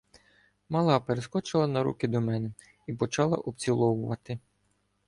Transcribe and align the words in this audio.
Мала 0.69 0.99
перескочила 0.99 1.67
на 1.67 1.83
руки 1.83 2.07
до 2.07 2.21
мене 2.21 2.51
і 2.87 2.93
почала 2.93 3.37
обціловувати. 3.37 4.39